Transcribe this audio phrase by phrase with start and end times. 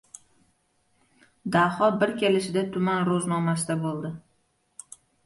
[1.55, 4.13] Daho bir kelishida tuman ro‘znomasida bo‘ldi.